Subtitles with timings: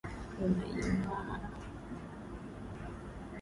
[0.43, 1.47] Anainua mawe.